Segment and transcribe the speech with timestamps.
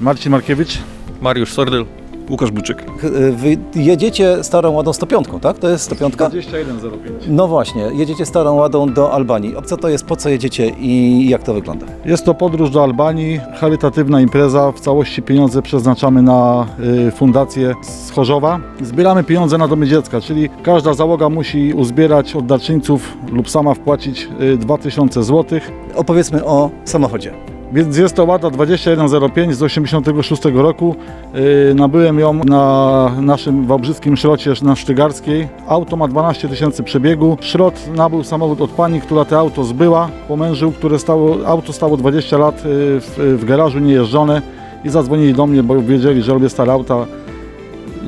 [0.00, 0.78] Marcin Markiewicz.
[1.20, 1.84] Mariusz Sordyl.
[2.30, 2.84] Łukasz Buczyk.
[3.32, 5.58] Wy jedziecie starą ładą 105, tak?
[5.58, 6.16] To jest 105?
[6.16, 7.22] 2105.
[7.28, 9.56] No właśnie, jedziecie starą ładą do Albanii.
[9.56, 11.86] O co to jest, po co jedziecie i jak to wygląda?
[12.04, 14.72] Jest to podróż do Albanii, charytatywna impreza.
[14.72, 16.66] W całości pieniądze przeznaczamy na
[17.08, 18.60] y, fundację z Chorzowa.
[18.82, 24.28] Zbieramy pieniądze na domy dziecka, czyli każda załoga musi uzbierać od darczyńców lub sama wpłacić
[24.40, 25.60] y, 2000 zł.
[25.94, 27.55] Opowiedzmy o samochodzie.
[27.72, 30.96] Więc jest to Łada 2105 z 86 roku.
[31.34, 35.48] Yy, nabyłem ją na naszym wałbrzyskim szrocie na Sztygarskiej.
[35.68, 37.36] Auto ma 12 tysięcy przebiegu.
[37.40, 41.96] Szrot nabył samochód od pani, która to auto zbyła po mężu, które stało, auto stało
[41.96, 44.42] 20 lat yy, w, w garażu niejeżdżone
[44.84, 47.06] i zadzwonili do mnie, bo wiedzieli, że robię stare auta,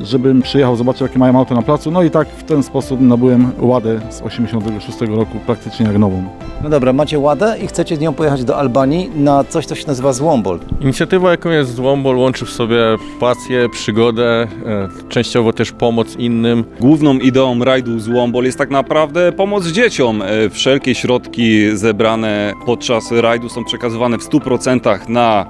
[0.03, 1.91] żebym przyjechał, zobaczył jakie mają auto na placu.
[1.91, 6.23] No i tak w ten sposób nabyłem Ładę z 86 roku, praktycznie jak nową.
[6.63, 10.13] No dobra, macie ładę i chcecie nią pojechać do Albanii na coś, co się nazywa
[10.13, 10.59] Złombol.
[10.81, 12.77] Inicjatywa, jaką jest Złombol, łączy w sobie
[13.19, 16.63] pasję, przygodę, e, częściowo też pomoc innym.
[16.79, 20.21] Główną ideą rajdu z Łombol jest tak naprawdę pomoc dzieciom.
[20.21, 25.45] E, Wszelkie środki zebrane podczas rajdu są przekazywane w 100% na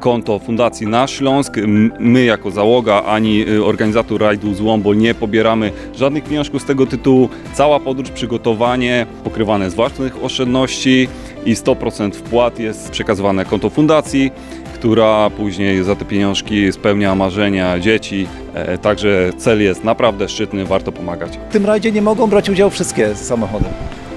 [0.00, 1.56] konto Fundacji Nasz Śląsk.
[1.98, 6.86] My jako załoga ani e, organizator rajdu z Łombol nie pobieramy żadnych pieniążków z tego
[6.86, 7.28] tytułu.
[7.52, 11.08] Cała podróż, przygotowanie pokrywane z własnych oszczędności
[11.46, 14.30] i 100% wpłat jest przekazywane konto Fundacji
[14.74, 18.26] która później za te pieniążki spełnia marzenia dzieci.
[18.54, 21.38] E, Także cel jest naprawdę szczytny, warto pomagać.
[21.48, 23.64] W tym rajdzie nie mogą brać udziału wszystkie samochody.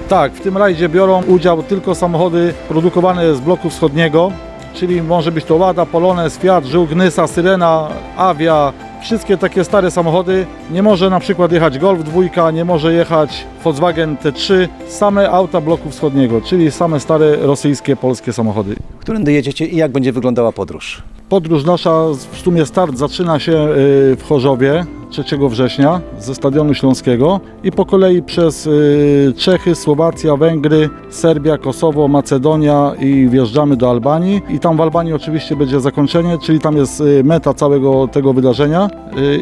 [0.08, 4.32] Tak, w tym rajdzie biorą udział tylko samochody produkowane z bloku wschodniego,
[4.78, 10.46] czyli może być to Lada, Polonez, Fiat, Żółk, Nysa, Syrena, Avia, wszystkie takie stare samochody.
[10.70, 15.90] Nie może na przykład jechać Golf dwójka, nie może jechać Volkswagen T3, same auta bloku
[15.90, 18.76] wschodniego, czyli same stare rosyjskie, polskie samochody.
[19.00, 21.02] Którędy jedziecie i jak będzie wyglądała podróż?
[21.28, 27.40] Podróż nasza, w sumie start zaczyna się y, w Chorzowie 3 września ze Stadionu Śląskiego
[27.64, 34.42] i po kolei przez y, Czechy, Słowacja, Węgry, Serbia, Kosowo, Macedonia i wjeżdżamy do Albanii.
[34.48, 38.90] I tam w Albanii oczywiście będzie zakończenie, czyli tam jest y, meta całego tego wydarzenia.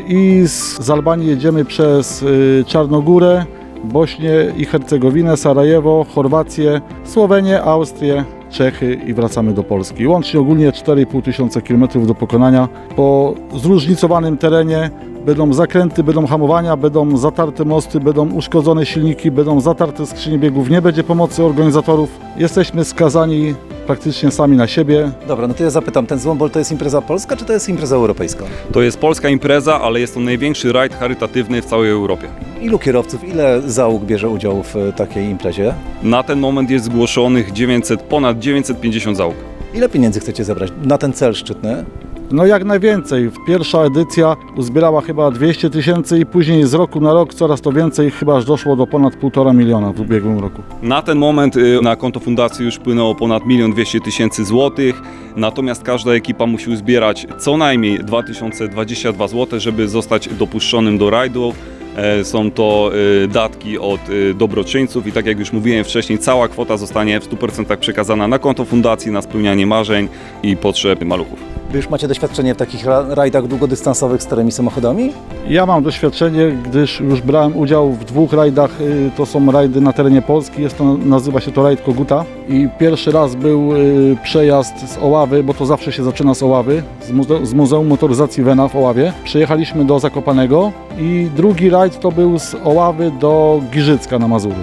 [0.08, 2.24] I z, Albanii jedziemy przez
[2.66, 3.44] Czarnogórę,
[3.84, 8.24] Bośnię i Hercegowinę, Sarajewo, Chorwację, Słowenię, Austrię,
[8.56, 10.06] Czechy i wracamy do Polski.
[10.06, 14.90] Łącznie ogólnie 4,5 tysiąca kilometrów do pokonania po zróżnicowanym terenie.
[15.26, 20.70] Będą zakręty, będą hamowania, będą zatarte mosty, będą uszkodzone silniki, będą zatarte skrzynie biegów.
[20.70, 22.18] Nie będzie pomocy organizatorów.
[22.36, 23.54] Jesteśmy skazani
[23.86, 25.10] praktycznie sami na siebie.
[25.28, 27.96] Dobra, no to ja zapytam, ten Złombol to jest impreza polska, czy to jest impreza
[27.96, 28.44] europejska?
[28.72, 32.28] To jest polska impreza, ale jest to największy rajd charytatywny w całej Europie.
[32.60, 35.74] Ilu kierowców, ile załóg bierze udział w e, takiej imprezie?
[36.02, 39.34] Na ten moment jest zgłoszonych 900, ponad 950 załóg.
[39.74, 41.84] Ile pieniędzy chcecie zebrać na ten cel szczytny?
[42.30, 43.30] No jak najwięcej.
[43.46, 48.10] Pierwsza edycja uzbierała chyba 200 tysięcy i później z roku na rok coraz to więcej,
[48.10, 50.62] chyba aż doszło do ponad 1,5 miliona w ubiegłym roku.
[50.82, 55.02] Na ten moment y, na konto fundacji już wpłynęło ponad 1 200 tysięcy złotych,
[55.36, 61.52] natomiast każda ekipa musi uzbierać co najmniej 2022 zł, żeby zostać dopuszczonym do rajdu.
[61.96, 62.90] E, Są to
[63.24, 67.28] y, datki od y, dobroczyńców i tak jak już mówiłem wcześniej, cała kwota zostanie w
[67.30, 70.08] 100% przekazana na konto fundacji, na spełnianie marzeń
[70.42, 71.55] i potrzeb maluchów.
[71.70, 75.12] Wy już macie doświadczenie w takich ra- rajdach długodystansowych starymi samochodami?
[75.48, 78.80] Ja mam doświadczenie, gdyż już brałem udział w dwóch rajdach.
[78.80, 80.62] y, To są rajdy na terenie Polski.
[80.62, 82.24] Jest to, nazywa się to rajd Koguta.
[82.48, 86.82] I pierwszy raz był y, przejazd z Oławy, bo to zawsze się zaczyna z Oławy,
[87.02, 89.12] z, muze z Muzeum Motoryzacji Wena w Oławie.
[89.24, 94.54] Przyjechaliśmy do Zakopanego i drugi rajd to był z Oławy do Giżycka na Mazury.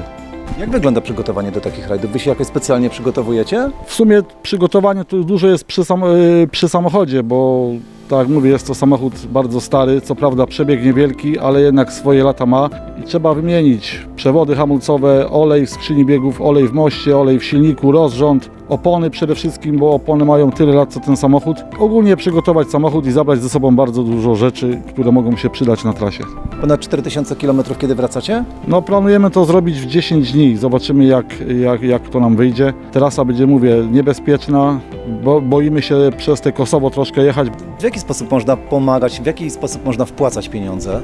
[0.60, 2.12] Jak wygląda przygotowanie do takich rajdów?
[2.12, 3.70] Wy się jakoś specjalnie przygotowujecie?
[3.86, 7.68] W sumie przygotowanie to dużo jest przy, sam, y, przy samochodzie, bo
[8.10, 12.24] tak jak mówię, jest to samochód bardzo stary, co prawda przebieg niewielki, ale jednak swoje
[12.24, 12.70] lata ma
[13.02, 17.92] i trzeba wymienić przewody hamulcowe, olej w skrzyni biegów, olej w moście, olej w silniku,
[17.92, 21.58] rozrząd, opony przede wszystkim, bo opony mają tyle lat co ten samochód.
[21.80, 25.94] Ogólnie przygotować samochód i zabrać ze sobą bardzo dużo rzeczy, które mogą się przydać na
[25.94, 26.24] trasie.
[26.62, 28.44] Ponad 4000 km kiedy wracacie?
[28.68, 30.58] No planujemy to zrobić w 10 dni.
[30.58, 31.26] Zobaczymy jak,
[31.62, 32.74] jak, jak to nam wyjdzie.
[32.92, 34.80] Trasa będzie, mówię, niebezpieczna,
[35.24, 37.48] bo boimy się przez te Kosowo troszkę jechać.
[37.80, 41.02] W jaki sposób można pomagać, w jaki sposób można wpłacać pieniądze?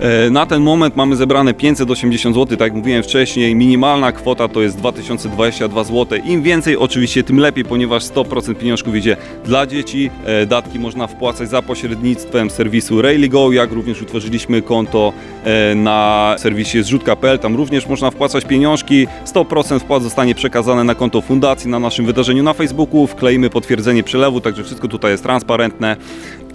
[0.00, 3.54] E, Na ten moment mamy zebrane 580 zł, tak jak mówiłem wcześniej.
[3.54, 6.18] Minimalna kwota to jest 2022 zł.
[6.24, 10.10] Im więcej oczywiście tym lepiej, ponieważ 100% pieniążków idzie dla dzieci.
[10.24, 15.12] E, Datki można wpłacać za pośrednictwem serwisu Rayligo, jak również utworzyliśmy konto
[15.44, 17.38] e, na serwisie zrzutka.pl.
[17.38, 19.06] Tam również można wpłacać pieniążki.
[19.26, 23.06] 100% wpłat zostanie przekazane na konto fundacji na naszym wydarzeniu na Facebooku.
[23.06, 25.96] Wkleimy potwierdzenie przelewu, także wszystko tutaj jest transparentne.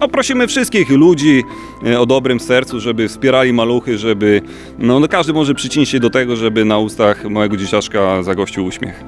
[0.01, 1.44] A prosimy wszystkich ludzi
[1.86, 4.42] e, o dobrym sercu, żeby wspierali maluchy, żeby
[4.80, 9.03] no, no każdy może przyczynić się do tego, żeby na ustach małego dzieciaczka zagościł uśmiech.